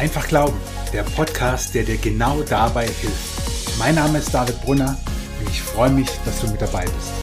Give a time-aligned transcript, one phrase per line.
[0.00, 0.56] Einfach Glauben,
[0.94, 3.78] der Podcast, der dir genau dabei hilft.
[3.78, 4.98] Mein Name ist David Brunner
[5.38, 7.22] und ich freue mich, dass du mit dabei bist.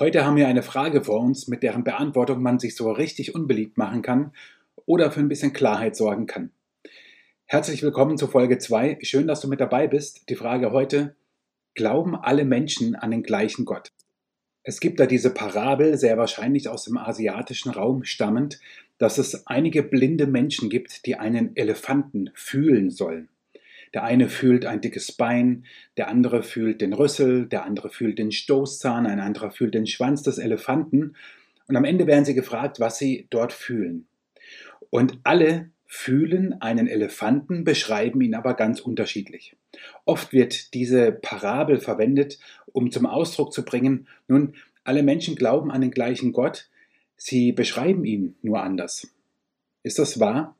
[0.00, 3.76] Heute haben wir eine Frage vor uns, mit deren Beantwortung man sich so richtig unbeliebt
[3.76, 4.32] machen kann
[4.86, 6.52] oder für ein bisschen Klarheit sorgen kann.
[7.44, 9.00] Herzlich willkommen zu Folge 2.
[9.02, 10.30] Schön, dass du mit dabei bist.
[10.30, 11.16] Die Frage heute,
[11.74, 13.92] glauben alle Menschen an den gleichen Gott?
[14.64, 18.60] Es gibt da diese Parabel, sehr wahrscheinlich aus dem asiatischen Raum stammend,
[18.98, 23.28] dass es einige blinde Menschen gibt, die einen Elefanten fühlen sollen.
[23.94, 25.64] Der eine fühlt ein dickes Bein,
[25.96, 30.22] der andere fühlt den Rüssel, der andere fühlt den Stoßzahn, ein anderer fühlt den Schwanz
[30.22, 31.14] des Elefanten.
[31.66, 34.06] Und am Ende werden sie gefragt, was sie dort fühlen.
[34.88, 39.56] Und alle fühlen einen Elefanten, beschreiben ihn aber ganz unterschiedlich.
[40.06, 42.38] Oft wird diese Parabel verwendet,
[42.72, 46.70] um zum Ausdruck zu bringen, nun, alle Menschen glauben an den gleichen Gott,
[47.16, 49.14] sie beschreiben ihn nur anders.
[49.82, 50.56] Ist das wahr?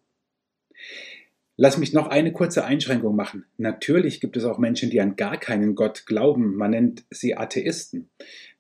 [1.56, 3.46] Lass mich noch eine kurze Einschränkung machen.
[3.56, 6.56] Natürlich gibt es auch Menschen, die an gar keinen Gott glauben.
[6.56, 8.10] Man nennt sie Atheisten.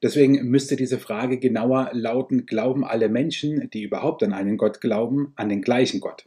[0.02, 5.34] Deswegen müsste diese Frage genauer lauten, glauben alle Menschen, die überhaupt an einen Gott glauben,
[5.36, 6.24] an den gleichen Gott?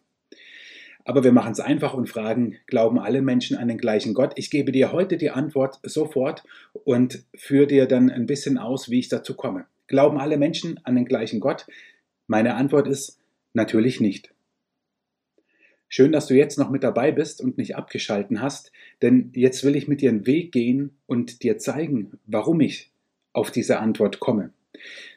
[1.06, 4.34] Aber wir machen es einfach und fragen, glauben alle Menschen an den gleichen Gott?
[4.36, 9.00] Ich gebe dir heute die Antwort sofort und führe dir dann ein bisschen aus, wie
[9.00, 9.66] ich dazu komme.
[9.88, 11.68] Glauben alle Menschen an den gleichen Gott?
[12.26, 13.20] Meine Antwort ist
[13.54, 14.34] natürlich nicht.
[15.88, 18.72] Schön, dass du jetzt noch mit dabei bist und nicht abgeschalten hast,
[19.04, 22.90] denn jetzt will ich mit dir einen Weg gehen und dir zeigen, warum ich
[23.32, 24.50] auf diese Antwort komme.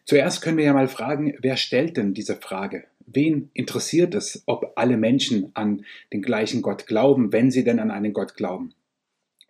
[0.05, 2.84] Zuerst können wir ja mal fragen, wer stellt denn diese Frage?
[3.11, 7.91] Wen interessiert es, ob alle Menschen an den gleichen Gott glauben, wenn sie denn an
[7.91, 8.75] einen Gott glauben?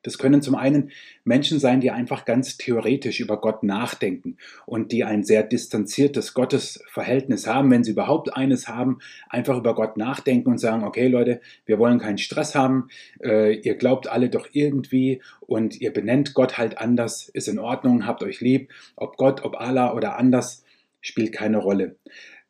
[0.05, 0.93] Das können zum einen
[1.25, 7.49] Menschen sein, die einfach ganz theoretisch über Gott nachdenken und die ein sehr distanziertes Gottesverhältnis
[7.49, 11.81] haben, wenn sie überhaupt eines haben, einfach über Gott nachdenken und sagen, okay Leute, wir
[11.81, 12.89] wollen keinen Stress haben,
[13.21, 18.07] äh, ihr glaubt alle doch irgendwie und ihr benennt Gott halt anders, ist in Ordnung,
[18.07, 20.65] habt euch lieb, ob Gott, ob Allah oder anders,
[21.01, 21.97] spielt keine Rolle.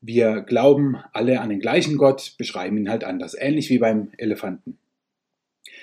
[0.01, 4.79] Wir glauben alle an den gleichen Gott, beschreiben ihn halt anders, ähnlich wie beim Elefanten.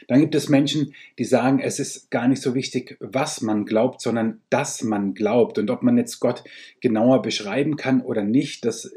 [0.07, 4.01] Dann gibt es Menschen, die sagen, es ist gar nicht so wichtig, was man glaubt,
[4.01, 5.57] sondern dass man glaubt.
[5.57, 6.43] Und ob man jetzt Gott
[6.81, 8.93] genauer beschreiben kann oder nicht, das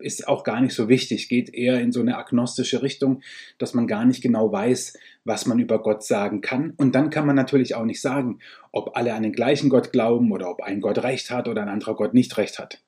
[0.00, 3.22] ist auch gar nicht so wichtig, geht eher in so eine agnostische Richtung,
[3.56, 6.74] dass man gar nicht genau weiß, was man über Gott sagen kann.
[6.76, 8.40] Und dann kann man natürlich auch nicht sagen,
[8.72, 11.68] ob alle an den gleichen Gott glauben oder ob ein Gott recht hat oder ein
[11.68, 12.82] anderer Gott nicht recht hat.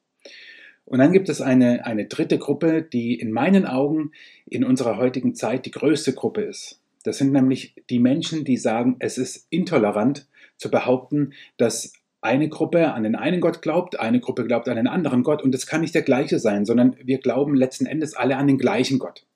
[0.85, 4.13] Und dann gibt es eine, eine dritte Gruppe, die in meinen Augen
[4.47, 6.81] in unserer heutigen Zeit die größte Gruppe ist.
[7.05, 12.93] Das sind nämlich die Menschen, die sagen, es ist intolerant zu behaupten, dass eine Gruppe
[12.93, 15.81] an den einen Gott glaubt, eine Gruppe glaubt an den anderen Gott und es kann
[15.81, 19.27] nicht der gleiche sein, sondern wir glauben letzten Endes alle an den gleichen Gott.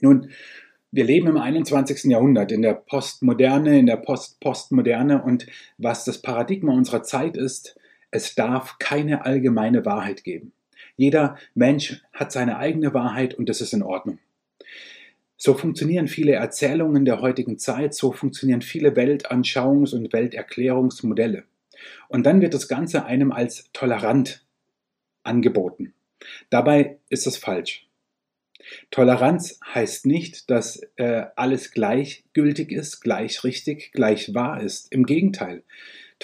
[0.00, 0.30] Nun,
[0.90, 2.04] wir leben im 21.
[2.04, 5.46] Jahrhundert, in der Postmoderne, in der Post-Postmoderne und
[5.78, 7.76] was das Paradigma unserer Zeit ist,
[8.14, 10.52] es darf keine allgemeine Wahrheit geben.
[10.96, 14.20] Jeder Mensch hat seine eigene Wahrheit und das ist in Ordnung.
[15.36, 21.42] So funktionieren viele Erzählungen der heutigen Zeit, so funktionieren viele Weltanschauungs- und Welterklärungsmodelle.
[22.08, 24.46] Und dann wird das Ganze einem als tolerant
[25.24, 25.92] angeboten.
[26.50, 27.88] Dabei ist es falsch.
[28.92, 34.92] Toleranz heißt nicht, dass äh, alles gleichgültig ist, gleich richtig, gleich wahr ist.
[34.92, 35.64] Im Gegenteil.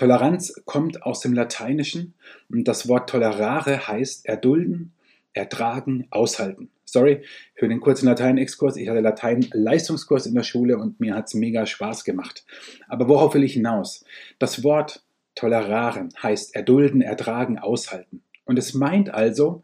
[0.00, 2.14] Toleranz kommt aus dem Lateinischen
[2.48, 4.94] und das Wort tolerare heißt erdulden,
[5.34, 6.70] ertragen, aushalten.
[6.86, 7.20] Sorry
[7.54, 8.78] für den kurzen Latein-Exkurs.
[8.78, 12.46] Ich hatte Latein-Leistungskurs in der Schule und mir hat es mega Spaß gemacht.
[12.88, 14.06] Aber worauf will ich hinaus?
[14.38, 18.22] Das Wort toleraren heißt erdulden, ertragen, aushalten.
[18.46, 19.62] Und es meint also,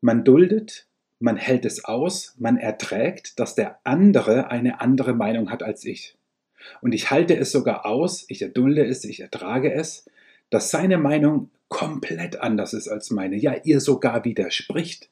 [0.00, 0.88] man duldet,
[1.20, 6.16] man hält es aus, man erträgt, dass der andere eine andere Meinung hat als ich.
[6.80, 10.06] Und ich halte es sogar aus, ich erdulde es, ich ertrage es,
[10.50, 15.08] dass seine Meinung komplett anders ist als meine, ja, ihr sogar widerspricht.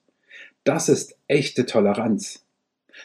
[0.64, 2.44] Das ist echte Toleranz.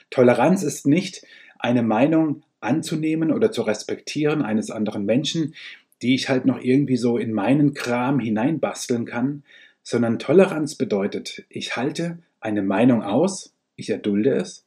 [0.10, 1.25] Toleranz ist nicht
[1.57, 5.56] eine Meinung anzunehmen oder zu respektieren eines anderen Menschen,
[6.01, 9.44] die ich halt noch irgendwie so in meinen Kram hineinbasteln kann,
[9.81, 14.66] sondern Toleranz bedeutet, ich halte eine Meinung aus, ich erdulde es,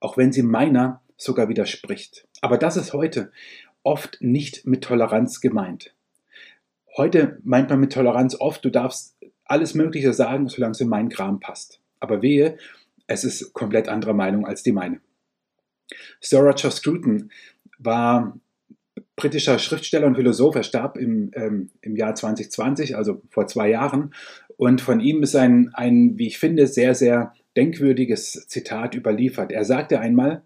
[0.00, 2.26] auch wenn sie meiner sogar widerspricht.
[2.40, 3.30] Aber das ist heute
[3.82, 5.94] oft nicht mit Toleranz gemeint.
[6.96, 11.08] Heute meint man mit Toleranz oft, du darfst alles Mögliche sagen, solange es in meinen
[11.08, 11.80] Kram passt.
[11.98, 12.56] Aber wehe,
[13.06, 15.00] es ist komplett andere Meinung als die meine.
[16.20, 17.30] Sir Roger Scruton
[17.78, 18.38] war
[19.16, 20.54] britischer Schriftsteller und Philosoph.
[20.54, 24.14] Er starb im, ähm, im Jahr 2020, also vor zwei Jahren.
[24.56, 29.52] Und von ihm ist ein, ein, wie ich finde, sehr, sehr denkwürdiges Zitat überliefert.
[29.52, 30.42] Er sagte einmal,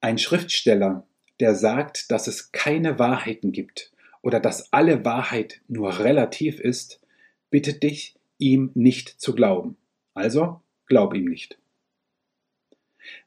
[0.00, 1.06] ein Schriftsteller,
[1.40, 3.92] der sagt, dass es keine Wahrheiten gibt
[4.22, 7.00] oder dass alle Wahrheit nur relativ ist,
[7.50, 9.76] bittet dich, ihm nicht zu glauben.
[10.14, 11.58] Also glaub ihm nicht.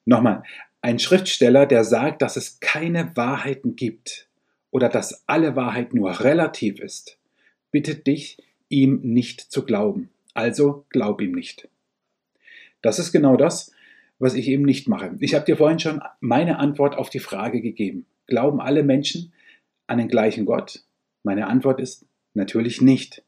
[0.06, 0.44] Nochmal,
[0.82, 4.28] ein Schriftsteller, der sagt, dass es keine Wahrheiten gibt
[4.70, 7.18] oder dass alle Wahrheit nur relativ ist,
[7.72, 8.38] bittet dich,
[8.70, 10.10] ihm nicht zu glauben.
[10.34, 11.70] Also glaub ihm nicht.
[12.82, 13.72] Das ist genau das,
[14.24, 15.16] was ich eben nicht mache.
[15.20, 18.06] Ich habe dir vorhin schon meine Antwort auf die Frage gegeben.
[18.26, 19.34] Glauben alle Menschen
[19.86, 20.86] an den gleichen Gott?
[21.24, 23.24] Meine Antwort ist natürlich nicht.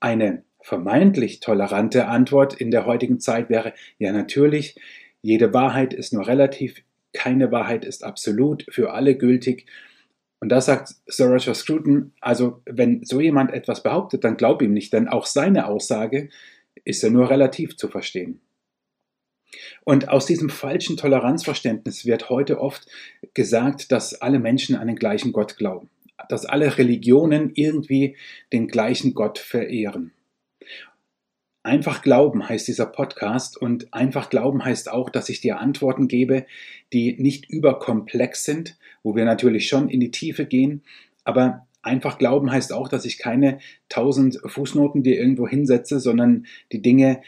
[0.00, 4.76] Eine vermeintlich tolerante Antwort in der heutigen Zeit wäre, ja natürlich,
[5.20, 6.82] jede Wahrheit ist nur relativ,
[7.12, 9.66] keine Wahrheit ist absolut, für alle gültig.
[10.40, 14.72] Und da sagt Sir Roger Scruton, also wenn so jemand etwas behauptet, dann glaub ihm
[14.72, 16.30] nicht, denn auch seine Aussage
[16.84, 18.40] ist ja nur relativ zu verstehen.
[19.84, 22.86] Und aus diesem falschen Toleranzverständnis wird heute oft
[23.34, 25.90] gesagt, dass alle Menschen an den gleichen Gott glauben,
[26.28, 28.16] dass alle Religionen irgendwie
[28.52, 30.12] den gleichen Gott verehren.
[31.62, 36.44] Einfach glauben heißt dieser Podcast und einfach glauben heißt auch, dass ich dir Antworten gebe,
[36.92, 40.82] die nicht überkomplex sind, wo wir natürlich schon in die Tiefe gehen,
[41.24, 43.58] aber einfach glauben heißt auch, dass ich keine
[43.88, 47.22] tausend Fußnoten dir irgendwo hinsetze, sondern die Dinge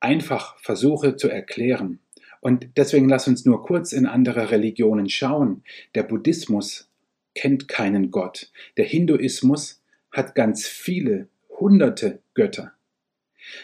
[0.00, 2.00] einfach versuche zu erklären.
[2.40, 5.62] Und deswegen lass uns nur kurz in andere Religionen schauen.
[5.94, 6.90] Der Buddhismus
[7.34, 8.50] kennt keinen Gott.
[8.76, 12.72] Der Hinduismus hat ganz viele, hunderte Götter.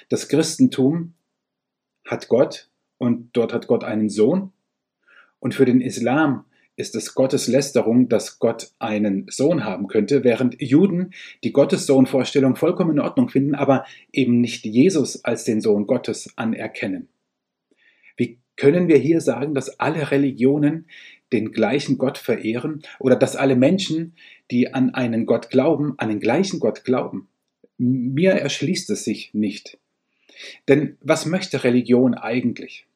[0.08, 1.14] Das Christentum
[2.04, 2.68] hat Gott
[2.98, 4.52] und dort hat Gott einen Sohn.
[5.38, 6.44] Und für den Islam
[6.76, 11.12] ist es Gotteslästerung, dass Gott einen Sohn haben könnte, während Juden
[11.42, 17.08] die Gottessohnvorstellung vollkommen in Ordnung finden, aber eben nicht Jesus als den Sohn Gottes anerkennen.
[18.16, 20.86] Wie können wir hier sagen, dass alle Religionen
[21.32, 24.14] den gleichen Gott verehren oder dass alle Menschen,
[24.50, 27.28] die an einen Gott glauben, an den gleichen Gott glauben?
[27.78, 29.78] Mir erschließt es sich nicht.
[30.68, 32.86] Denn was möchte Religion eigentlich?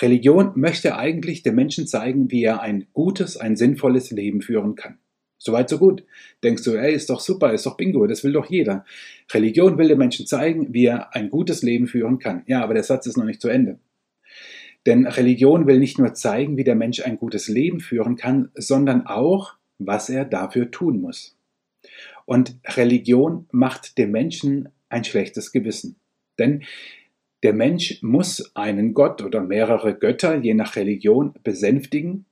[0.00, 4.98] Religion möchte eigentlich dem Menschen zeigen, wie er ein gutes, ein sinnvolles Leben führen kann.
[5.38, 6.04] Soweit, so gut.
[6.44, 8.84] Denkst du, ey, ist doch super, ist doch Bingo, das will doch jeder.
[9.32, 12.44] Religion will dem Menschen zeigen, wie er ein gutes Leben führen kann.
[12.46, 13.80] Ja, aber der Satz ist noch nicht zu Ende.
[14.86, 19.06] Denn Religion will nicht nur zeigen, wie der Mensch ein gutes Leben führen kann, sondern
[19.06, 21.36] auch, was er dafür tun muss.
[22.24, 25.96] Und Religion macht dem Menschen ein schlechtes Gewissen.
[26.38, 26.62] Denn
[27.42, 32.26] der Mensch muss einen Gott oder mehrere Götter, je nach Religion, besänftigen.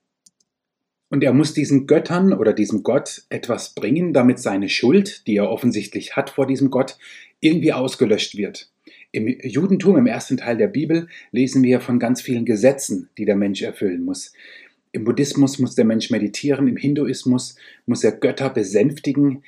[1.08, 5.50] Und er muss diesen Göttern oder diesem Gott etwas bringen, damit seine Schuld, die er
[5.50, 6.98] offensichtlich hat vor diesem Gott,
[7.40, 8.70] irgendwie ausgelöscht wird.
[9.10, 13.34] Im Judentum, im ersten Teil der Bibel, lesen wir von ganz vielen Gesetzen, die der
[13.34, 14.32] Mensch erfüllen muss.
[14.92, 19.42] Im Buddhismus muss der Mensch meditieren, im Hinduismus muss er Götter besänftigen,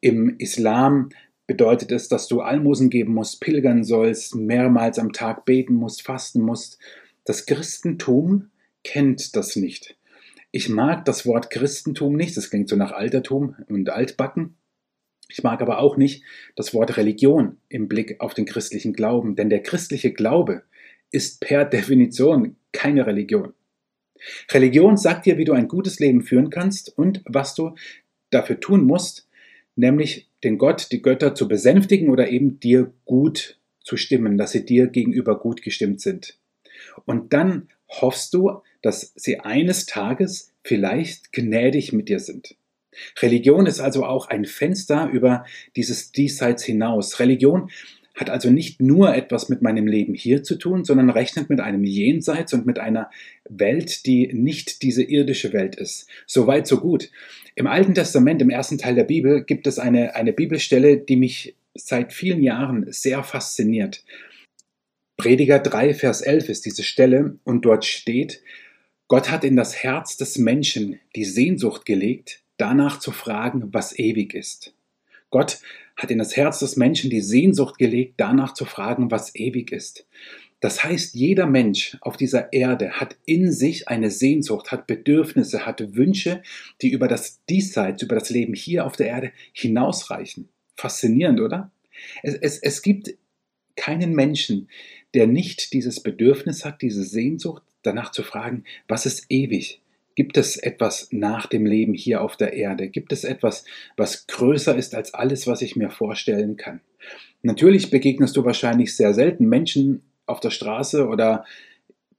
[0.00, 1.10] im Islam
[1.48, 6.42] bedeutet es, dass du Almosen geben musst, pilgern sollst, mehrmals am Tag beten musst, fasten
[6.42, 6.78] musst.
[7.24, 8.50] Das Christentum
[8.84, 9.96] kennt das nicht.
[10.52, 14.56] Ich mag das Wort Christentum nicht, das klingt so nach Altertum und Altbacken.
[15.28, 16.22] Ich mag aber auch nicht
[16.54, 20.62] das Wort Religion im Blick auf den christlichen Glauben, denn der christliche Glaube
[21.10, 23.54] ist per Definition keine Religion.
[24.50, 27.74] Religion sagt dir, wie du ein gutes Leben führen kannst und was du
[28.30, 29.28] dafür tun musst,
[29.76, 34.64] nämlich den Gott, die Götter zu besänftigen oder eben dir gut zu stimmen, dass sie
[34.64, 36.38] dir gegenüber gut gestimmt sind.
[37.04, 42.54] Und dann hoffst du, dass sie eines Tages vielleicht gnädig mit dir sind.
[43.20, 45.44] Religion ist also auch ein Fenster über
[45.76, 47.20] dieses Diesseits hinaus.
[47.20, 47.70] Religion
[48.18, 51.84] hat also nicht nur etwas mit meinem Leben hier zu tun, sondern rechnet mit einem
[51.84, 53.10] Jenseits und mit einer
[53.48, 56.08] Welt, die nicht diese irdische Welt ist.
[56.26, 57.10] So weit, so gut.
[57.54, 61.54] Im Alten Testament, im ersten Teil der Bibel, gibt es eine, eine Bibelstelle, die mich
[61.74, 64.04] seit vielen Jahren sehr fasziniert.
[65.16, 68.42] Prediger 3, Vers 11 ist diese Stelle und dort steht,
[69.06, 74.34] Gott hat in das Herz des Menschen die Sehnsucht gelegt, danach zu fragen, was ewig
[74.34, 74.74] ist.
[75.30, 75.60] Gott
[75.96, 80.06] hat in das Herz des Menschen die Sehnsucht gelegt, danach zu fragen, was ewig ist.
[80.60, 85.94] Das heißt, jeder Mensch auf dieser Erde hat in sich eine Sehnsucht, hat Bedürfnisse, hat
[85.94, 86.42] Wünsche,
[86.82, 90.48] die über das Diesseits, über das Leben hier auf der Erde hinausreichen.
[90.76, 91.70] Faszinierend, oder?
[92.22, 93.14] Es, es, es gibt
[93.76, 94.68] keinen Menschen,
[95.14, 99.80] der nicht dieses Bedürfnis hat, diese Sehnsucht danach zu fragen, was ist ewig?
[100.18, 102.88] Gibt es etwas nach dem Leben hier auf der Erde?
[102.88, 103.64] Gibt es etwas,
[103.96, 106.80] was größer ist als alles, was ich mir vorstellen kann?
[107.42, 111.44] Natürlich begegnest du wahrscheinlich sehr selten Menschen auf der Straße oder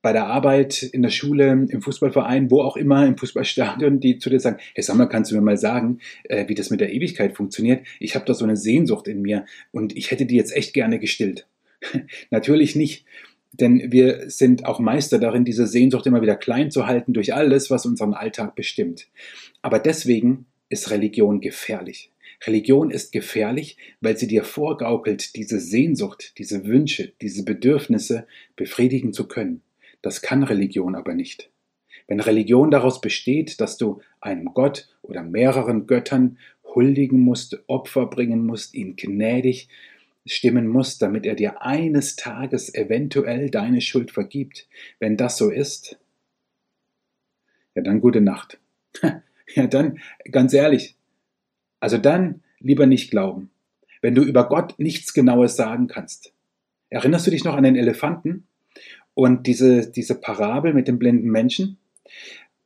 [0.01, 4.29] bei der Arbeit, in der Schule, im Fußballverein, wo auch immer, im Fußballstadion, die zu
[4.29, 7.36] dir sagen, hey Sammler, kannst du mir mal sagen, äh, wie das mit der Ewigkeit
[7.36, 7.86] funktioniert?
[8.00, 11.00] Ich habe da so eine Sehnsucht in mir und ich hätte die jetzt echt gerne
[11.00, 11.48] gestillt.
[12.32, 13.03] Natürlich nicht.
[13.51, 17.70] Denn wir sind auch Meister darin, diese Sehnsucht immer wieder klein zu halten durch alles,
[17.70, 19.08] was unseren Alltag bestimmt.
[19.62, 22.12] Aber deswegen ist Religion gefährlich.
[22.46, 29.27] Religion ist gefährlich, weil sie dir vorgaukelt, diese Sehnsucht, diese Wünsche, diese Bedürfnisse befriedigen zu
[29.27, 29.62] können.
[30.01, 31.50] Das kann Religion aber nicht.
[32.08, 38.46] Wenn Religion daraus besteht, dass du einem Gott oder mehreren Göttern huldigen musst, Opfer bringen
[38.46, 39.68] musst, ihn gnädig
[40.26, 44.68] stimmen muss, damit er dir eines Tages eventuell deine Schuld vergibt.
[45.00, 45.98] Wenn das so ist,
[47.76, 48.60] ja dann gute Nacht.
[49.56, 49.98] Ja dann,
[50.32, 50.96] ganz ehrlich,
[51.80, 53.50] also dann lieber nicht glauben,
[54.00, 56.34] wenn du über Gott nichts Genaues sagen kannst.
[56.92, 58.46] Erinnerst du dich noch an den Elefanten
[59.16, 61.80] und diese, diese Parabel mit dem blinden Menschen?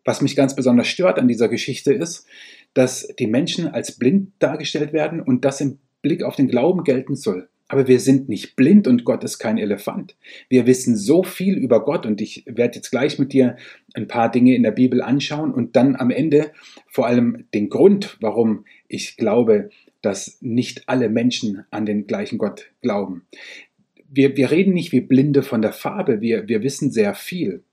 [0.03, 2.27] Was mich ganz besonders stört an dieser Geschichte ist,
[2.73, 7.15] dass die Menschen als blind dargestellt werden und das im Blick auf den Glauben gelten
[7.15, 7.49] soll.
[7.67, 10.15] Aber wir sind nicht blind und Gott ist kein Elefant.
[10.47, 13.57] Wir wissen so viel über Gott und ich werde jetzt gleich mit dir
[13.95, 16.51] ein paar Dinge in der Bibel anschauen und dann am Ende
[16.87, 19.71] vor allem den Grund, warum ich glaube,
[20.03, 23.25] dass nicht alle Menschen an den gleichen Gott glauben.
[24.07, 27.63] Wir, wir reden nicht wie Blinde von der Farbe, wir, wir wissen sehr viel.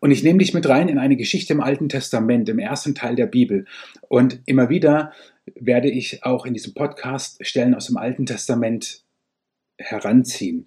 [0.00, 3.16] Und ich nehme dich mit rein in eine Geschichte im Alten Testament, im ersten Teil
[3.16, 3.64] der Bibel.
[4.08, 5.12] Und immer wieder
[5.54, 9.04] werde ich auch in diesem Podcast Stellen aus dem Alten Testament
[9.78, 10.66] heranziehen.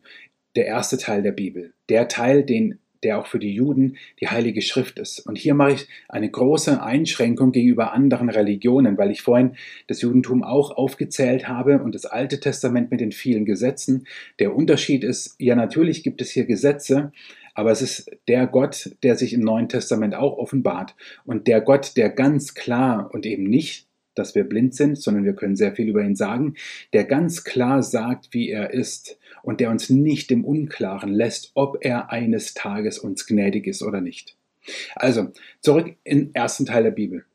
[0.55, 4.62] Der erste Teil der Bibel, der Teil, den der auch für die Juden die Heilige
[4.62, 5.19] Schrift ist.
[5.19, 9.55] Und hier mache ich eine große Einschränkung gegenüber anderen Religionen, weil ich vorhin
[9.88, 14.07] das Judentum auch aufgezählt habe und das Alte Testament mit den vielen Gesetzen.
[14.39, 17.12] Der Unterschied ist, ja natürlich gibt es hier Gesetze,
[17.53, 21.98] aber es ist der Gott, der sich im Neuen Testament auch offenbart und der Gott,
[21.98, 23.87] der ganz klar und eben nicht
[24.17, 26.55] dass wir blind sind, sondern wir können sehr viel über ihn sagen,
[26.93, 31.77] der ganz klar sagt, wie er ist und der uns nicht im Unklaren lässt, ob
[31.81, 34.36] er eines Tages uns gnädig ist oder nicht.
[34.95, 35.31] Also,
[35.62, 37.25] zurück im ersten Teil der Bibel.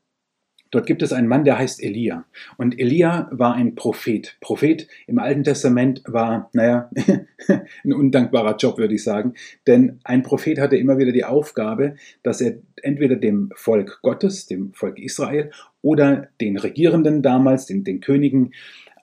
[0.73, 2.25] Dort gibt es einen Mann, der heißt Elia.
[2.57, 4.37] Und Elia war ein Prophet.
[4.41, 6.89] Prophet im Alten Testament war, naja,
[7.83, 9.35] ein undankbarer Job, würde ich sagen.
[9.67, 14.73] Denn ein Prophet hatte immer wieder die Aufgabe, dass er entweder dem Volk Gottes, dem
[14.73, 15.51] Volk Israel,
[15.83, 18.53] oder den Regierenden damals, den, den Königen,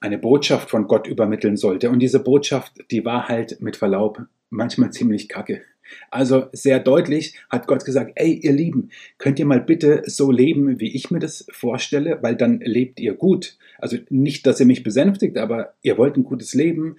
[0.01, 1.89] eine Botschaft von Gott übermitteln sollte.
[1.91, 5.63] Und diese Botschaft, die war halt mit Verlaub manchmal ziemlich kacke.
[6.11, 10.81] Also sehr deutlich hat Gott gesagt, ey ihr Lieben, könnt ihr mal bitte so leben,
[10.81, 13.57] wie ich mir das vorstelle, weil dann lebt ihr gut.
[13.79, 16.97] Also nicht, dass ihr mich besänftigt, aber ihr wollt ein gutes Leben.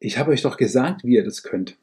[0.00, 1.76] Ich habe euch doch gesagt, wie ihr das könnt.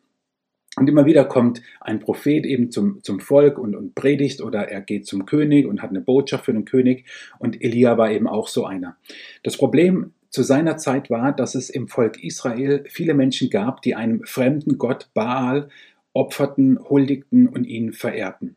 [0.78, 4.80] Und immer wieder kommt ein Prophet eben zum, zum Volk und, und predigt oder er
[4.80, 7.06] geht zum König und hat eine Botschaft für den König.
[7.40, 8.96] Und Elia war eben auch so einer.
[9.44, 13.96] Das Problem zu seiner Zeit war, dass es im Volk Israel viele Menschen gab, die
[13.96, 15.68] einem fremden Gott Baal
[16.14, 18.56] opferten, huldigten und ihn verehrten.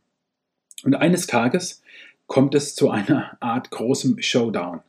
[0.84, 1.82] Und eines Tages
[2.26, 4.80] kommt es zu einer Art großem Showdown.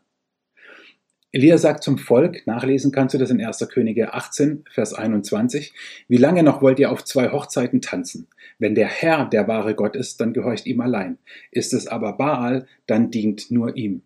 [1.31, 3.67] Elia sagt zum Volk, nachlesen kannst du das in 1.
[3.69, 5.73] Könige 18, Vers 21,
[6.07, 8.29] wie lange noch wollt ihr auf zwei Hochzeiten tanzen?
[8.57, 11.17] Wenn der Herr der wahre Gott ist, dann gehorcht ihm allein.
[11.51, 14.01] Ist es aber Baal, dann dient nur ihm.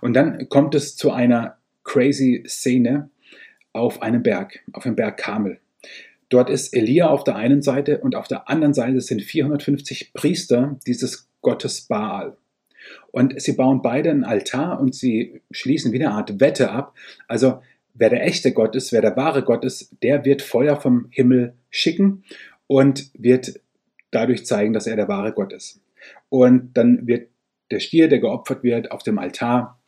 [0.00, 3.10] Und dann kommt es zu einer crazy Szene
[3.72, 5.58] auf einem Berg, auf dem Berg Kamel.
[6.28, 10.78] Dort ist Elia auf der einen Seite und auf der anderen Seite sind 450 Priester
[10.86, 12.36] dieses Gottes Baal.
[13.10, 16.94] Und sie bauen beide einen Altar und sie schließen wie eine Art Wette ab.
[17.28, 17.62] Also
[17.94, 21.54] wer der echte Gott ist, wer der wahre Gott ist, der wird Feuer vom Himmel
[21.70, 22.24] schicken
[22.66, 23.60] und wird
[24.10, 25.80] dadurch zeigen, dass er der wahre Gott ist.
[26.28, 27.28] Und dann wird
[27.70, 29.80] der Stier, der geopfert wird auf dem Altar,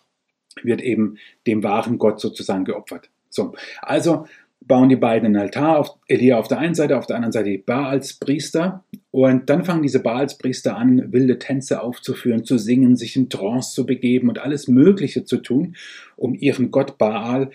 [0.63, 3.11] wird eben dem wahren Gott sozusagen geopfert.
[3.31, 4.27] So, also
[4.69, 7.51] bauen die beiden einen Altar, auf Elia auf der einen Seite, auf der anderen Seite
[7.51, 8.85] die Baalspriester.
[9.11, 13.87] Und dann fangen diese Baalspriester an, wilde Tänze aufzuführen, zu singen, sich in Trance zu
[13.87, 15.75] begeben und alles Mögliche zu tun,
[16.17, 17.51] um ihren Gott Baal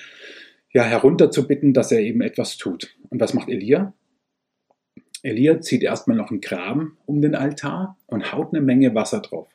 [0.74, 2.96] ja, herunterzubitten, dass er eben etwas tut.
[3.10, 3.94] Und was macht Elia?
[5.22, 9.48] Elia zieht erstmal noch einen Graben um den Altar und haut eine Menge Wasser drauf.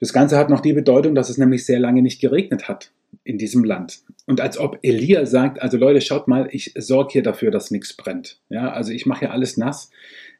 [0.00, 2.92] Das Ganze hat noch die Bedeutung, dass es nämlich sehr lange nicht geregnet hat
[3.24, 4.02] in diesem Land.
[4.26, 7.96] Und als ob Elia sagt, also Leute, schaut mal, ich sorge hier dafür, dass nichts
[7.96, 8.40] brennt.
[8.48, 9.90] Ja, also ich mache hier alles nass.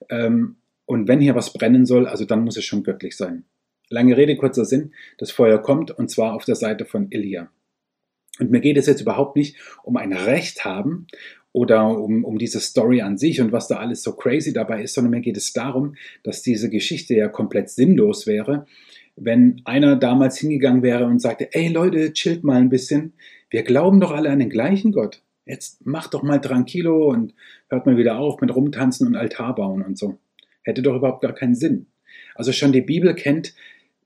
[0.08, 3.44] Ähm, Und wenn hier was brennen soll, also dann muss es schon göttlich sein.
[3.88, 7.50] Lange Rede, kurzer Sinn, das Feuer kommt und zwar auf der Seite von Elia.
[8.40, 11.06] Und mir geht es jetzt überhaupt nicht um ein Recht haben
[11.52, 14.94] oder um, um diese Story an sich und was da alles so crazy dabei ist,
[14.94, 18.66] sondern mir geht es darum, dass diese Geschichte ja komplett sinnlos wäre,
[19.16, 23.12] wenn einer damals hingegangen wäre und sagte, ey Leute, chillt mal ein bisschen,
[23.50, 25.22] wir glauben doch alle an den gleichen Gott.
[25.44, 27.34] Jetzt macht doch mal tranquilo und
[27.68, 30.18] hört mal wieder auf mit rumtanzen und Altar bauen und so.
[30.62, 31.86] Hätte doch überhaupt gar keinen Sinn.
[32.34, 33.54] Also schon die Bibel kennt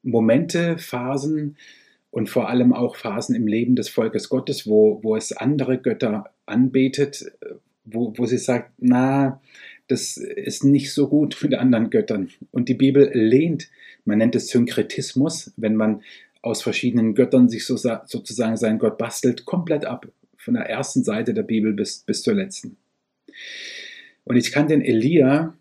[0.03, 1.57] Momente, Phasen,
[2.17, 6.31] und vor allem auch Phasen im Leben des Volkes Gottes, wo, wo es andere Götter
[6.47, 7.31] anbetet,
[7.85, 9.43] wo, wo sie sagt, na,
[9.87, 12.31] das ist nicht so gut mit anderen Göttern.
[12.53, 13.69] Und die Bibel lehnt,
[14.07, 16.03] man nennt es Synkretismus, wenn man
[16.43, 20.07] aus verschiedenen Göttern sich so, sozusagen seinen Gott bastelt, komplett ab.
[20.37, 22.77] Von der ersten Seite der Bibel bis, bis zur letzten.
[24.25, 25.55] Und ich kann den Elia,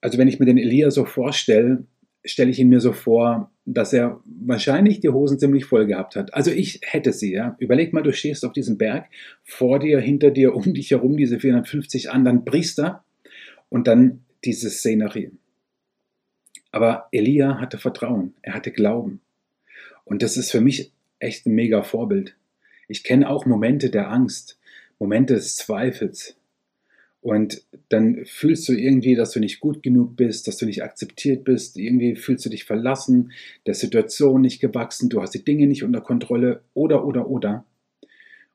[0.00, 1.84] also wenn ich mir den Elia so vorstelle,
[2.24, 6.34] stelle ich ihn mir so vor, dass er wahrscheinlich die Hosen ziemlich voll gehabt hat.
[6.34, 7.56] Also ich hätte sie, ja.
[7.58, 9.06] Überleg mal, du stehst auf diesem Berg,
[9.44, 13.04] vor dir, hinter dir, um dich herum diese 450 anderen Priester
[13.68, 15.30] und dann diese Szenerie.
[16.70, 19.20] Aber Elia hatte Vertrauen, er hatte Glauben.
[20.04, 22.36] Und das ist für mich echt ein mega Vorbild.
[22.88, 24.58] Ich kenne auch Momente der Angst,
[24.98, 26.38] Momente des Zweifels,
[27.20, 31.44] und dann fühlst du irgendwie, dass du nicht gut genug bist, dass du nicht akzeptiert
[31.44, 31.76] bist.
[31.76, 33.32] Irgendwie fühlst du dich verlassen,
[33.66, 37.64] der Situation nicht gewachsen, du hast die Dinge nicht unter Kontrolle oder, oder, oder.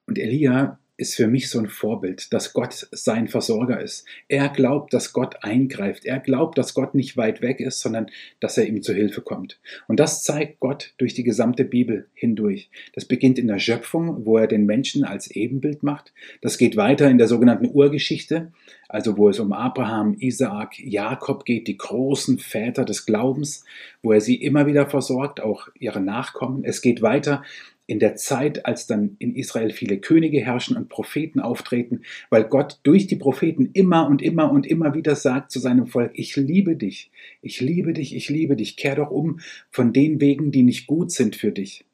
[0.06, 4.06] Und Elia ist für mich so ein Vorbild, dass Gott sein Versorger ist.
[4.28, 6.06] Er glaubt, dass Gott eingreift.
[6.06, 8.08] Er glaubt, dass Gott nicht weit weg ist, sondern
[8.40, 9.60] dass er ihm zu Hilfe kommt.
[9.88, 12.70] Und das zeigt Gott durch die gesamte Bibel hindurch.
[12.94, 16.14] Das beginnt in der Schöpfung, wo er den Menschen als Ebenbild macht.
[16.42, 18.52] Das geht weiter in der sogenannten Urgeschichte,
[18.88, 23.66] also wo es um Abraham, Isaak, Jakob geht, die großen Väter des Glaubens,
[24.04, 26.64] wo er sie immer wieder versorgt, auch ihre Nachkommen.
[26.64, 27.42] Es geht weiter
[27.86, 32.80] in der Zeit, als dann in Israel viele Könige herrschen und Propheten auftreten, weil Gott
[32.84, 36.76] durch die Propheten immer und immer und immer wieder sagt zu seinem Volk, ich liebe
[36.76, 40.88] dich, ich liebe dich, ich liebe dich, kehr doch um von den Wegen, die nicht
[40.88, 41.86] gut sind für dich.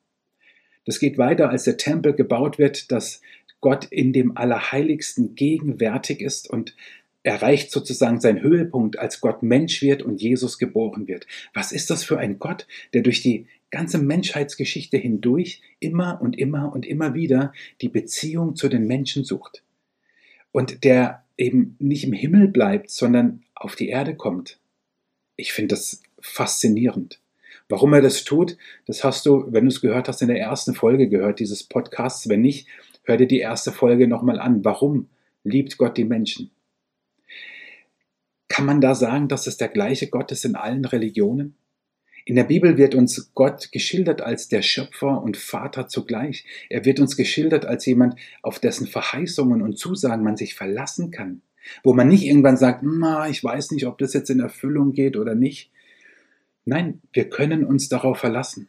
[0.86, 3.22] Das geht weiter, als der Tempel gebaut wird, dass
[3.62, 6.76] Gott in dem Allerheiligsten gegenwärtig ist und
[7.24, 11.28] erreicht sozusagen seinen Höhepunkt, als Gott Mensch wird und Jesus geboren wird.
[11.54, 16.74] Was ist das für ein Gott, der durch die ganze Menschheitsgeschichte hindurch immer und immer
[16.74, 19.64] und immer wieder die Beziehung zu den Menschen sucht.
[20.52, 24.60] Und der eben nicht im Himmel bleibt, sondern auf die Erde kommt.
[25.36, 27.22] Ich finde das faszinierend.
[27.70, 30.74] Warum er das tut, das hast du, wenn du es gehört hast, in der ersten
[30.74, 32.28] Folge gehört, dieses Podcasts.
[32.28, 32.68] Wenn nicht,
[33.04, 34.66] hör dir die erste Folge nochmal an.
[34.66, 35.08] Warum
[35.44, 36.52] liebt Gott die Menschen?
[38.48, 41.56] Kann man da sagen, dass es der gleiche Gott ist in allen Religionen?
[42.30, 46.46] In der Bibel wird uns Gott geschildert als der Schöpfer und Vater zugleich.
[46.70, 51.42] Er wird uns geschildert als jemand, auf dessen Verheißungen und Zusagen man sich verlassen kann.
[51.84, 52.84] Wo man nicht irgendwann sagt,
[53.32, 55.72] ich weiß nicht, ob das jetzt in Erfüllung geht oder nicht.
[56.65, 58.68] Nein, wir können uns darauf verlassen.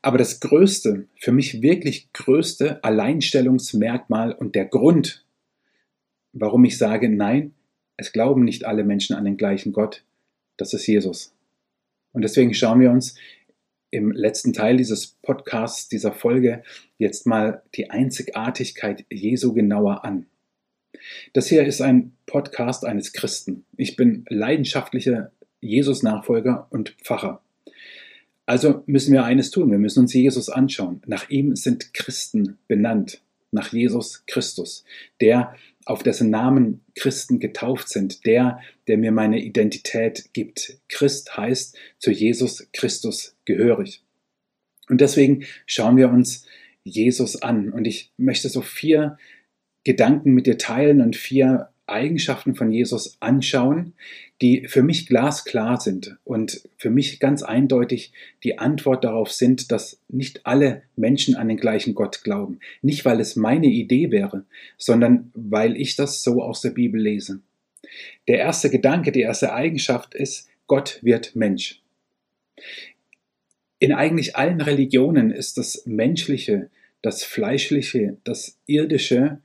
[0.00, 5.26] Aber das größte, für mich wirklich größte Alleinstellungsmerkmal und der Grund,
[6.32, 7.52] warum ich sage, nein,
[7.98, 10.04] es glauben nicht alle Menschen an den gleichen Gott,
[10.56, 11.34] das ist Jesus.
[12.12, 13.14] Und deswegen schauen wir uns
[13.90, 16.62] im letzten Teil dieses Podcasts, dieser Folge,
[16.98, 20.26] jetzt mal die Einzigartigkeit Jesu genauer an.
[21.32, 23.64] Das hier ist ein Podcast eines Christen.
[23.76, 27.42] Ich bin leidenschaftlicher Jesus-Nachfolger und Pfarrer.
[28.46, 31.02] Also müssen wir eines tun, wir müssen uns Jesus anschauen.
[31.06, 34.84] Nach ihm sind Christen benannt, nach Jesus Christus,
[35.20, 35.54] der
[35.90, 40.78] auf dessen Namen Christen getauft sind, der, der mir meine Identität gibt.
[40.88, 44.04] Christ heißt zu Jesus Christus gehörig.
[44.88, 46.46] Und deswegen schauen wir uns
[46.84, 47.72] Jesus an.
[47.72, 49.18] Und ich möchte so vier
[49.82, 53.94] Gedanken mit dir teilen und vier Eigenschaften von Jesus anschauen,
[54.40, 60.00] die für mich glasklar sind und für mich ganz eindeutig die Antwort darauf sind, dass
[60.08, 62.60] nicht alle Menschen an den gleichen Gott glauben.
[62.80, 64.44] Nicht, weil es meine Idee wäre,
[64.78, 67.40] sondern weil ich das so aus der Bibel lese.
[68.28, 71.82] Der erste Gedanke, die erste Eigenschaft ist, Gott wird Mensch.
[73.78, 76.70] In eigentlich allen Religionen ist das Menschliche,
[77.02, 79.40] das Fleischliche, das Irdische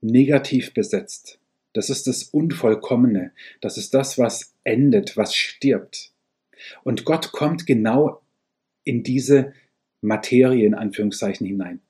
[0.00, 1.38] negativ besetzt.
[1.72, 3.32] Das ist das Unvollkommene.
[3.60, 6.12] Das ist das, was endet, was stirbt.
[6.82, 8.22] Und Gott kommt genau
[8.84, 9.52] in diese
[10.00, 11.80] Materie in Anführungszeichen hinein.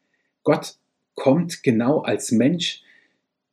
[0.42, 0.76] Gott
[1.14, 2.82] kommt genau als Mensch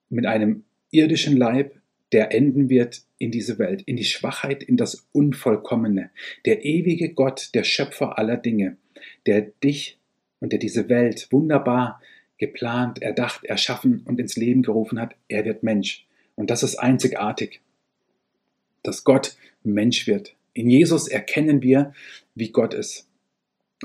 [0.10, 1.76] mit einem irdischen Leib,
[2.12, 6.12] der enden wird in diese Welt, in die Schwachheit, in das Unvollkommene.
[6.46, 8.78] Der ewige Gott, der Schöpfer aller Dinge,
[9.26, 10.00] der dich
[10.40, 12.02] und der diese Welt wunderbar
[12.38, 16.05] geplant, erdacht, erschaffen und ins Leben gerufen hat, er wird Mensch.
[16.36, 17.62] Und das ist einzigartig,
[18.84, 20.36] dass Gott Mensch wird.
[20.54, 21.94] In Jesus erkennen wir,
[22.36, 23.08] wie Gott ist.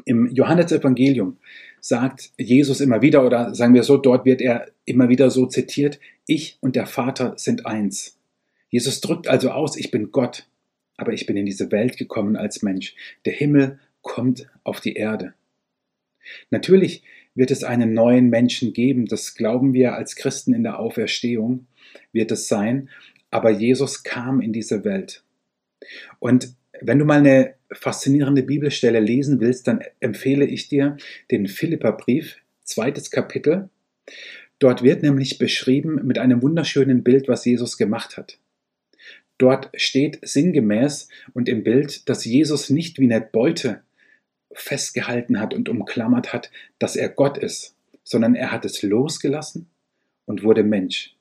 [0.04, 1.38] Im Johannesevangelium
[1.80, 5.98] sagt Jesus immer wieder, oder sagen wir so, dort wird er immer wieder so zitiert,
[6.26, 8.18] ich und der Vater sind eins.
[8.68, 10.46] Jesus drückt also aus, ich bin Gott,
[10.96, 12.94] aber ich bin in diese Welt gekommen als Mensch.
[13.24, 15.34] Der Himmel kommt auf die Erde.
[16.50, 17.02] Natürlich
[17.34, 21.66] wird es einen neuen Menschen geben, das glauben wir als Christen in der Auferstehung,
[22.12, 22.88] wird es sein,
[23.30, 25.22] aber Jesus kam in diese Welt.
[26.18, 30.96] Und wenn du mal eine faszinierende Bibelstelle lesen willst, dann empfehle ich dir
[31.30, 33.68] den Philipperbrief, zweites Kapitel.
[34.58, 38.38] Dort wird nämlich beschrieben mit einem wunderschönen Bild, was Jesus gemacht hat.
[39.38, 43.82] Dort steht sinngemäß und im Bild, dass Jesus nicht wie eine Beute
[44.52, 47.74] festgehalten hat und umklammert hat, dass er Gott ist,
[48.04, 49.70] sondern er hat es losgelassen
[50.26, 51.16] und wurde Mensch.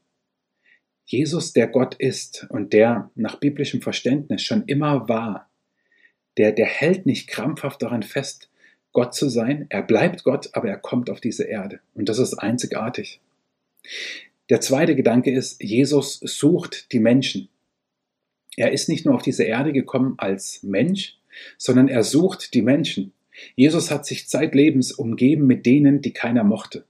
[1.12, 5.50] Jesus, der Gott ist und der nach biblischem Verständnis schon immer war,
[6.38, 8.52] der, der hält nicht krampfhaft daran fest,
[8.93, 9.65] Gott zu sein.
[9.69, 11.80] Er bleibt Gott, aber er kommt auf diese Erde.
[11.95, 13.22] Und das ist einzigartig.
[14.50, 17.50] Der zweite Gedanke ist, Jesus sucht die Menschen.
[18.56, 21.17] Er ist nicht nur auf diese Erde gekommen als Mensch,
[21.58, 23.13] sondern er sucht die Menschen.
[23.56, 26.86] Jesus hat sich zeitlebens umgeben mit denen, die keiner mochte.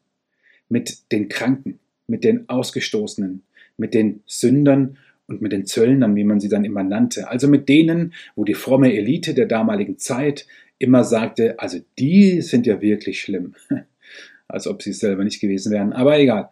[0.68, 3.44] Mit den Kranken, mit den Ausgestoßenen,
[3.80, 7.30] mit den Sündern und mit den Zöllnern, wie man sie dann immer nannte.
[7.30, 12.66] Also mit denen, wo die fromme Elite der damaligen Zeit immer sagte, also die sind
[12.66, 13.56] ja wirklich schlimm.
[14.48, 15.94] Als ob sie es selber nicht gewesen wären.
[15.94, 16.50] Aber egal.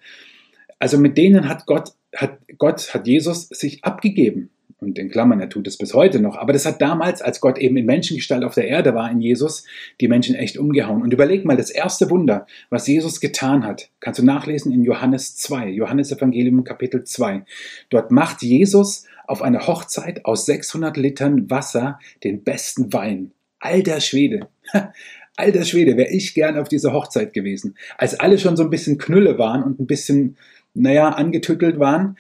[0.80, 5.50] Also mit denen hat Gott, hat Gott, hat Jesus sich abgegeben und in Klammern, er
[5.50, 6.38] tut es bis heute noch.
[6.38, 9.64] Aber das hat damals, als Gott eben in Menschengestalt auf der Erde war, in Jesus,
[10.00, 11.02] die Menschen echt umgehauen.
[11.02, 15.36] Und überleg mal, das erste Wunder, was Jesus getan hat, kannst du nachlesen in Johannes
[15.38, 17.44] 2, Johannes Evangelium Kapitel 2.
[17.90, 23.32] Dort macht Jesus auf einer Hochzeit aus 600 Litern Wasser den besten Wein.
[23.60, 24.48] Alter Schwede.
[25.36, 27.76] Alter Schwede, wäre ich gern auf dieser Hochzeit gewesen.
[27.98, 30.38] Als alle schon so ein bisschen Knülle waren und ein bisschen,
[30.74, 32.18] naja, angetüttelt waren,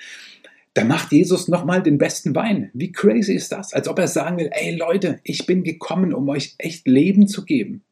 [0.77, 2.69] da macht Jesus nochmal den besten Wein.
[2.75, 3.73] Wie crazy ist das?
[3.73, 7.45] Als ob er sagen will, ey Leute, ich bin gekommen, um euch echt Leben zu
[7.45, 7.83] geben.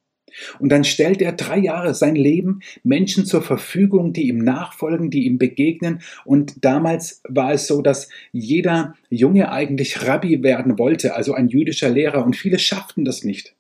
[0.60, 5.26] Und dann stellt er drei Jahre sein Leben Menschen zur Verfügung, die ihm nachfolgen, die
[5.26, 6.02] ihm begegnen.
[6.26, 11.90] Und damals war es so, dass jeder Junge eigentlich Rabbi werden wollte, also ein jüdischer
[11.90, 12.24] Lehrer.
[12.24, 13.56] Und viele schafften das nicht.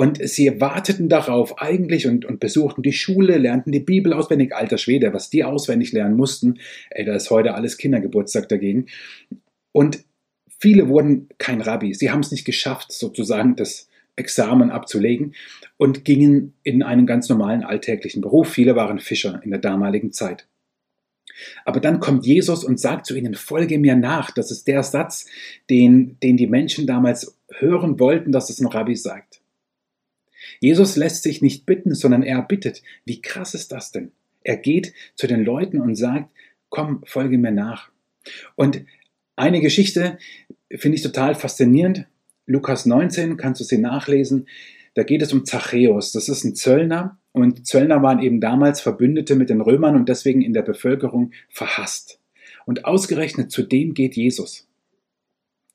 [0.00, 4.56] Und sie warteten darauf eigentlich und, und besuchten die Schule, lernten die Bibel auswendig.
[4.56, 6.58] Alter Schwede, was die auswendig lernen mussten.
[6.88, 8.86] Ey, da ist heute alles Kindergeburtstag dagegen.
[9.72, 10.02] Und
[10.58, 11.92] viele wurden kein Rabbi.
[11.92, 15.34] Sie haben es nicht geschafft, sozusagen das Examen abzulegen
[15.76, 18.48] und gingen in einen ganz normalen alltäglichen Beruf.
[18.48, 20.46] Viele waren Fischer in der damaligen Zeit.
[21.66, 24.30] Aber dann kommt Jesus und sagt zu ihnen, folge mir nach.
[24.30, 25.26] Das ist der Satz,
[25.68, 29.39] den, den die Menschen damals hören wollten, dass es ein Rabbi sagt.
[30.60, 32.82] Jesus lässt sich nicht bitten, sondern er bittet.
[33.04, 34.12] Wie krass ist das denn?
[34.42, 36.30] Er geht zu den Leuten und sagt,
[36.68, 37.90] komm, folge mir nach.
[38.56, 38.84] Und
[39.36, 40.18] eine Geschichte
[40.70, 42.06] finde ich total faszinierend.
[42.46, 44.46] Lukas 19, kannst du sie nachlesen.
[44.94, 46.12] Da geht es um Zachäus.
[46.12, 50.42] Das ist ein Zöllner und Zöllner waren eben damals Verbündete mit den Römern und deswegen
[50.42, 52.18] in der Bevölkerung verhasst.
[52.66, 54.68] Und ausgerechnet zu dem geht Jesus.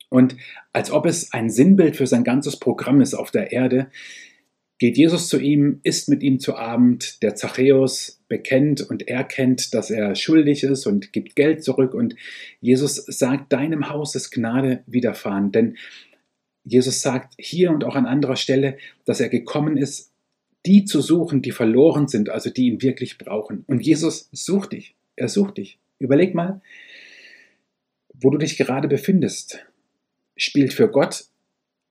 [0.10, 0.36] Und
[0.74, 3.90] als ob es ein Sinnbild für sein ganzes Programm ist auf der Erde,
[4.78, 7.22] geht Jesus zu ihm, isst mit ihm zu Abend.
[7.24, 11.94] Der Zachäus bekennt und erkennt, dass er schuldig ist und gibt Geld zurück.
[11.94, 12.16] Und
[12.60, 15.52] Jesus sagt, deinem Haus ist Gnade widerfahren.
[15.52, 15.78] Denn
[16.64, 20.12] Jesus sagt hier und auch an anderer Stelle, dass er gekommen ist,
[20.66, 23.64] die zu suchen, die verloren sind, also die ihn wirklich brauchen.
[23.68, 24.96] Und Jesus sucht dich.
[25.16, 25.78] Er sucht dich.
[26.00, 26.62] Überleg mal,
[28.14, 29.66] wo du dich gerade befindest.
[30.36, 31.26] Spielt für Gott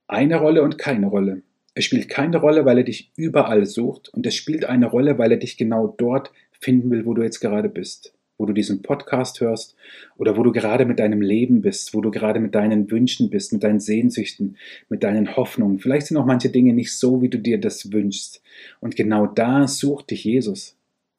[0.07, 1.42] eine Rolle und keine Rolle.
[1.74, 5.32] Es spielt keine Rolle, weil er dich überall sucht und es spielt eine Rolle, weil
[5.32, 9.40] er dich genau dort finden will, wo du jetzt gerade bist, wo du diesen Podcast
[9.40, 9.74] hörst
[10.16, 13.52] oder wo du gerade mit deinem Leben bist, wo du gerade mit deinen Wünschen bist,
[13.52, 14.56] mit deinen Sehnsüchten,
[14.88, 15.80] mit deinen Hoffnungen.
[15.80, 18.40] Vielleicht sind auch manche Dinge nicht so, wie du dir das wünschst.
[18.80, 20.76] Und genau da sucht dich Jesus.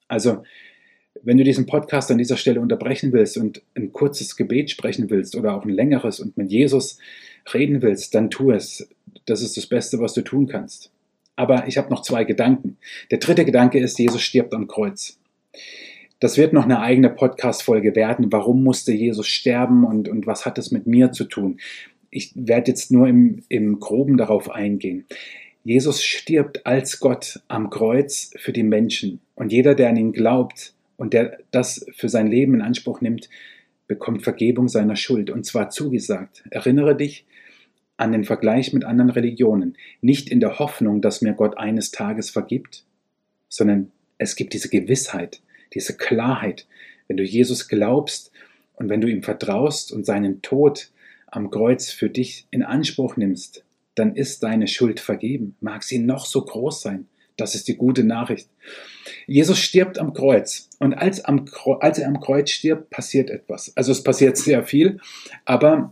[0.08, 0.44] Also,
[1.22, 5.36] wenn du diesen Podcast an dieser Stelle unterbrechen willst und ein kurzes Gebet sprechen willst
[5.36, 7.00] oder auch ein längeres und mit Jesus
[7.54, 8.88] reden willst, dann tu es.
[9.26, 10.92] Das ist das Beste, was du tun kannst.
[11.36, 12.78] Aber ich habe noch zwei Gedanken.
[13.12, 15.18] Der dritte Gedanke ist, Jesus stirbt am Kreuz.
[16.20, 18.32] Das wird noch eine eigene Podcast-Folge werden.
[18.32, 21.60] Warum musste Jesus sterben und, und was hat es mit mir zu tun?
[22.10, 25.06] Ich werde jetzt nur im, im Groben darauf eingehen.
[25.66, 29.20] Jesus stirbt als Gott am Kreuz für die Menschen.
[29.34, 33.30] Und jeder, der an ihn glaubt und der das für sein Leben in Anspruch nimmt,
[33.88, 35.30] bekommt Vergebung seiner Schuld.
[35.30, 36.44] Und zwar zugesagt.
[36.50, 37.26] Erinnere dich
[37.98, 39.78] an den Vergleich mit anderen Religionen.
[40.02, 42.86] Nicht in der Hoffnung, dass mir Gott eines Tages vergibt,
[43.50, 45.42] sondern es gibt diese Gewissheit,
[45.74, 46.68] diese Klarheit,
[47.08, 48.32] wenn du Jesus glaubst
[48.74, 50.92] und wenn du ihm vertraust und seinen Tod
[51.28, 53.64] am Kreuz für dich in Anspruch nimmst,
[53.96, 55.56] dann ist deine Schuld vergeben.
[55.62, 57.08] Mag sie noch so groß sein.
[57.38, 58.50] Das ist die gute Nachricht.
[59.28, 60.70] Jesus stirbt am Kreuz.
[60.80, 61.46] Und als, am,
[61.82, 63.76] als er am Kreuz stirbt, passiert etwas.
[63.76, 65.00] Also es passiert sehr viel,
[65.44, 65.92] aber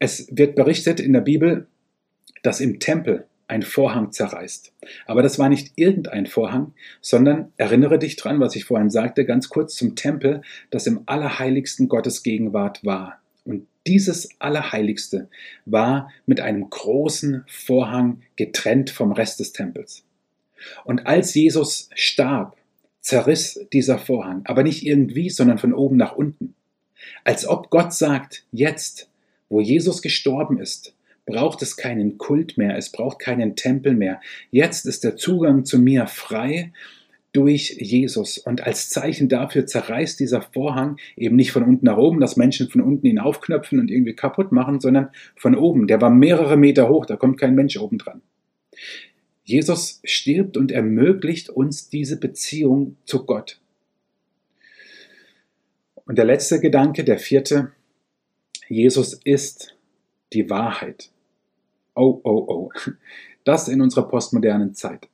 [0.00, 1.68] es wird berichtet in der Bibel,
[2.42, 4.72] dass im Tempel ein Vorhang zerreißt.
[5.06, 9.48] Aber das war nicht irgendein Vorhang, sondern erinnere dich dran, was ich vorhin sagte, ganz
[9.48, 13.20] kurz zum Tempel, das im Allerheiligsten Gottes Gegenwart war.
[13.44, 15.28] Und dieses Allerheiligste
[15.66, 20.04] war mit einem großen Vorhang getrennt vom Rest des Tempels.
[20.84, 22.56] Und als Jesus starb,
[23.00, 26.54] zerriss dieser Vorhang, aber nicht irgendwie, sondern von oben nach unten.
[27.24, 29.09] Als ob Gott sagt, jetzt,
[29.50, 30.94] wo Jesus gestorben ist,
[31.26, 34.20] braucht es keinen Kult mehr, es braucht keinen Tempel mehr.
[34.50, 36.72] Jetzt ist der Zugang zu mir frei
[37.32, 38.38] durch Jesus.
[38.38, 42.68] Und als Zeichen dafür zerreißt dieser Vorhang eben nicht von unten nach oben, dass Menschen
[42.68, 45.86] von unten ihn aufknöpfen und irgendwie kaputt machen, sondern von oben.
[45.86, 48.22] Der war mehrere Meter hoch, da kommt kein Mensch oben dran.
[49.44, 53.60] Jesus stirbt und ermöglicht uns diese Beziehung zu Gott.
[56.04, 57.72] Und der letzte Gedanke, der vierte,
[58.70, 59.76] Jesus ist
[60.32, 61.10] die Wahrheit.
[61.96, 62.72] Oh, oh, oh.
[63.44, 65.08] Das in unserer postmodernen Zeit.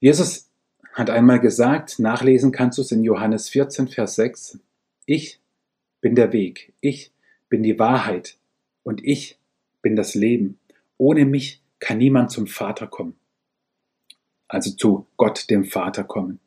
[0.00, 0.50] Jesus
[0.92, 4.58] hat einmal gesagt, nachlesen kannst du es in Johannes 14, Vers 6,
[5.04, 5.40] ich
[6.00, 7.12] bin der Weg, ich
[7.48, 8.38] bin die Wahrheit
[8.82, 9.38] und ich
[9.82, 10.58] bin das Leben.
[10.96, 13.14] Ohne mich kann niemand zum Vater kommen.
[14.48, 16.40] Also zu Gott, dem Vater kommen.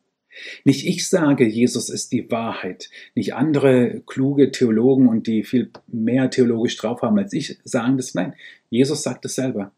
[0.64, 2.90] Nicht ich sage, Jesus ist die Wahrheit.
[3.14, 8.14] Nicht andere kluge Theologen und die viel mehr theologisch drauf haben als ich sagen das.
[8.14, 8.34] Nein,
[8.68, 9.72] Jesus sagt es selber.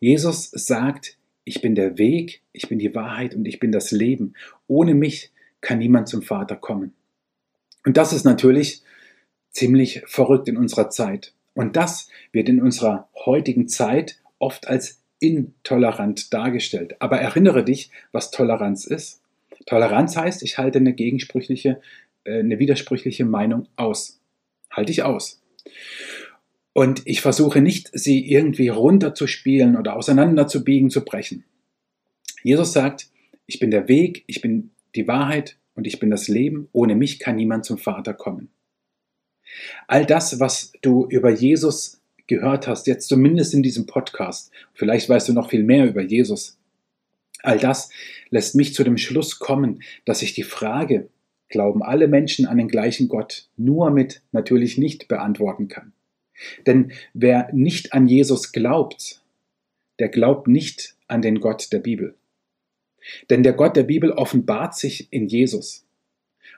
[0.00, 4.34] Jesus sagt, ich bin der Weg, ich bin die Wahrheit und ich bin das Leben.
[4.66, 6.92] Ohne mich kann niemand zum Vater kommen.
[7.84, 8.82] Und das ist natürlich
[9.50, 11.32] ziemlich verrückt in unserer Zeit.
[11.54, 16.96] Und das wird in unserer heutigen Zeit oft als intolerant dargestellt.
[17.00, 19.20] Aber erinnere dich, was Toleranz ist.
[19.68, 21.82] Toleranz heißt, ich halte eine gegensprüchliche,
[22.24, 24.18] äh, eine widersprüchliche Meinung aus.
[24.70, 25.42] Halte ich aus.
[26.72, 31.44] Und ich versuche nicht, sie irgendwie runterzuspielen oder auseinanderzubiegen, zu brechen.
[32.42, 33.10] Jesus sagt,
[33.46, 36.68] ich bin der Weg, ich bin die Wahrheit und ich bin das Leben.
[36.72, 38.48] Ohne mich kann niemand zum Vater kommen.
[39.86, 45.28] All das, was du über Jesus gehört hast, jetzt zumindest in diesem Podcast, vielleicht weißt
[45.28, 46.57] du noch viel mehr über Jesus,
[47.42, 47.90] All das
[48.30, 51.08] lässt mich zu dem Schluss kommen, dass ich die Frage,
[51.48, 55.92] glauben alle Menschen an den gleichen Gott, nur mit natürlich nicht beantworten kann.
[56.66, 59.22] Denn wer nicht an Jesus glaubt,
[59.98, 62.14] der glaubt nicht an den Gott der Bibel.
[63.30, 65.87] Denn der Gott der Bibel offenbart sich in Jesus.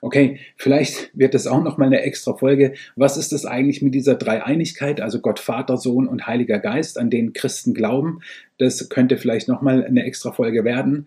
[0.02, 2.72] Okay, vielleicht wird es auch noch mal eine extra Folge.
[2.96, 7.10] Was ist es eigentlich mit dieser Dreieinigkeit, also Gott, Vater, Sohn und Heiliger Geist, an
[7.10, 8.20] den Christen glauben?
[8.58, 11.06] Das könnte vielleicht noch mal eine extra Folge werden.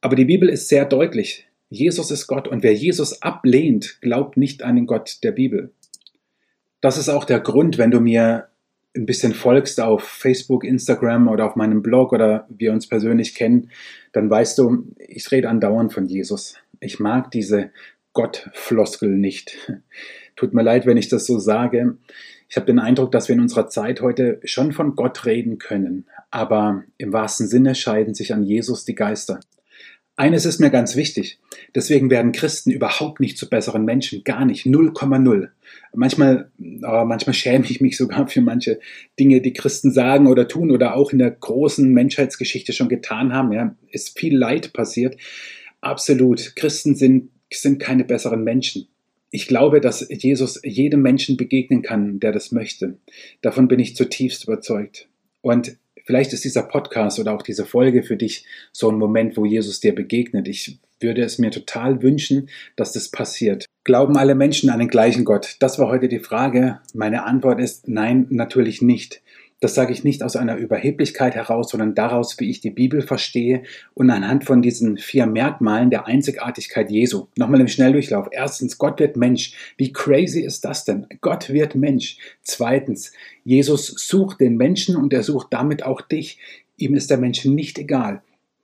[0.00, 1.48] Aber die Bibel ist sehr deutlich.
[1.68, 5.72] Jesus ist Gott und wer Jesus ablehnt, glaubt nicht an den Gott der Bibel.
[6.80, 8.48] Das ist auch der Grund, wenn du mir
[8.96, 13.70] ein bisschen folgst auf Facebook, Instagram oder auf meinem Blog oder wir uns persönlich kennen,
[14.12, 16.56] dann weißt du, ich rede andauernd von Jesus.
[16.80, 17.70] Ich mag diese
[18.12, 19.56] Gottfloskel nicht.
[20.36, 21.98] Tut mir leid, wenn ich das so sage.
[22.48, 26.06] Ich habe den Eindruck, dass wir in unserer Zeit heute schon von Gott reden können,
[26.30, 29.38] aber im wahrsten Sinne scheiden sich an Jesus die Geister.
[30.16, 31.38] Eines ist mir ganz wichtig.
[31.74, 34.22] Deswegen werden Christen überhaupt nicht zu besseren Menschen.
[34.22, 34.66] Gar nicht.
[34.66, 35.48] 0,0.
[35.94, 38.80] Manchmal, oh, manchmal schäme ich mich sogar für manche
[39.18, 43.52] Dinge, die Christen sagen oder tun oder auch in der großen Menschheitsgeschichte schon getan haben.
[43.52, 45.16] Ja, ist viel Leid passiert.
[45.80, 46.54] Absolut.
[46.56, 48.88] Christen sind, sind keine besseren Menschen.
[49.30, 52.98] Ich glaube, dass Jesus jedem Menschen begegnen kann, der das möchte.
[53.42, 55.08] Davon bin ich zutiefst überzeugt.
[55.40, 59.44] Und vielleicht ist dieser Podcast oder auch diese Folge für dich so ein Moment, wo
[59.44, 60.48] Jesus dir begegnet.
[60.48, 63.66] Ich würde es mir total wünschen, dass das passiert.
[63.84, 65.56] Glauben alle Menschen an den gleichen Gott?
[65.60, 66.80] Das war heute die Frage.
[66.92, 69.22] Meine Antwort ist nein, natürlich nicht.
[69.60, 73.62] Das sage ich nicht aus einer Überheblichkeit heraus, sondern daraus, wie ich die Bibel verstehe
[73.92, 77.26] und anhand von diesen vier Merkmalen der Einzigartigkeit Jesu.
[77.36, 78.28] Nochmal im Schnelldurchlauf.
[78.30, 79.74] Erstens, Gott wird Mensch.
[79.76, 81.06] Wie crazy ist das denn?
[81.20, 82.16] Gott wird Mensch.
[82.42, 83.12] Zweitens,
[83.44, 86.38] Jesus sucht den Menschen und er sucht damit auch dich.
[86.78, 88.22] Ihm ist der Mensch nicht egal.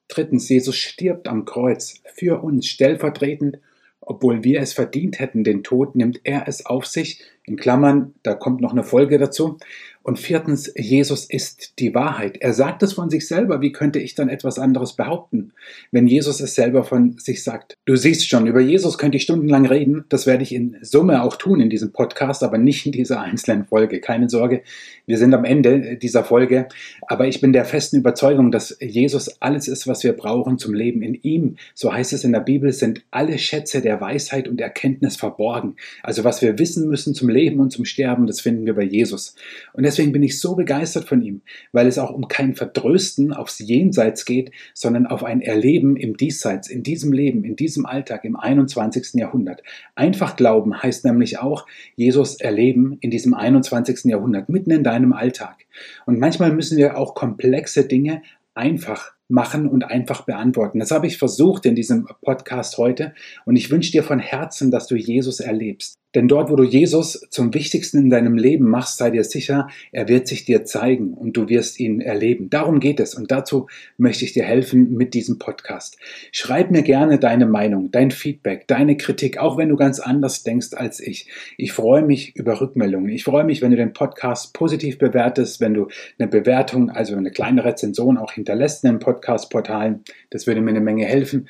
[0.09, 3.59] Drittens, Jesus stirbt am Kreuz für uns stellvertretend
[4.06, 7.20] obwohl wir es verdient hätten, den Tod, nimmt er es auf sich.
[7.44, 9.59] In Klammern, da kommt noch eine Folge dazu.
[10.07, 12.37] Und viertens, Jesus ist die Wahrheit.
[12.40, 13.61] Er sagt es von sich selber.
[13.61, 15.51] Wie könnte ich dann etwas anderes behaupten,
[15.90, 17.75] wenn Jesus es selber von sich sagt?
[17.87, 20.05] Du siehst schon, über Jesus könnte ich stundenlang reden.
[20.09, 23.64] Das werde ich in Summe auch tun in diesem Podcast, aber nicht in dieser einzelnen
[23.64, 23.99] Folge.
[23.99, 24.62] Keine Sorge,
[25.07, 26.69] wir sind am Ende dieser Folge.
[27.09, 31.03] Aber ich bin der festen Überzeugung, dass Jesus alles ist, was wir brauchen zum Leben.
[31.03, 35.16] In ihm, so heißt es in der Bibel, sind alle Schätze der Weisheit und Erkenntnis
[35.16, 35.75] verborgen.
[36.05, 39.35] Also was wir wissen müssen zum Leben und zum Sterben, das finden wir bei Jesus.
[39.73, 41.40] Und deswegen bin ich so begeistert von ihm,
[41.72, 46.68] weil es auch um kein Vertrösten aufs Jenseits geht, sondern auf ein Erleben im Diesseits,
[46.68, 49.14] in diesem Leben, in diesem Alltag im 21.
[49.14, 49.62] Jahrhundert.
[49.94, 54.04] Einfach glauben heißt nämlich auch Jesus erleben in diesem 21.
[54.04, 55.64] Jahrhundert, mitten in deinem Alltag.
[56.04, 58.22] Und manchmal müssen wir auch komplexe Dinge
[58.54, 60.78] einfach machen und einfach beantworten.
[60.78, 64.87] Das habe ich versucht in diesem Podcast heute und ich wünsche dir von Herzen, dass
[64.87, 65.96] du Jesus erlebst.
[66.16, 70.09] Denn dort, wo du Jesus zum Wichtigsten in deinem Leben machst, sei dir sicher, er
[70.09, 72.48] wird sich dir zeigen und du wirst ihn erleben.
[72.48, 73.66] Darum geht es und dazu
[73.98, 75.98] möchte ich dir helfen mit diesem Podcast.
[76.33, 80.68] Schreib mir gerne deine Meinung, dein Feedback, deine Kritik, auch wenn du ganz anders denkst
[80.72, 81.29] als ich.
[81.59, 83.11] Ich freue mich über Rückmeldungen.
[83.11, 87.31] Ich freue mich, wenn du den Podcast positiv bewertest, wenn du eine Bewertung, also eine
[87.31, 90.02] kleine Rezension auch hinterlässt in den Podcast-Portalen.
[90.31, 91.46] Das würde mir eine Menge helfen.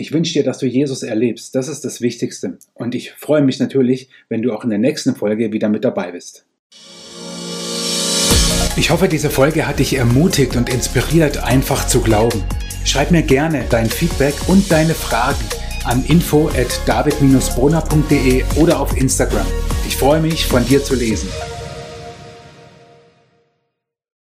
[0.00, 1.54] Ich wünsche dir, dass du Jesus erlebst.
[1.54, 2.56] Das ist das Wichtigste.
[2.72, 6.12] Und ich freue mich natürlich, wenn du auch in der nächsten Folge wieder mit dabei
[6.12, 6.46] bist.
[8.78, 12.42] Ich hoffe, diese Folge hat dich ermutigt und inspiriert, einfach zu glauben.
[12.86, 15.44] Schreib mir gerne dein Feedback und deine Fragen
[15.84, 19.46] an info at david-brunner.de oder auf Instagram.
[19.86, 21.28] Ich freue mich, von dir zu lesen.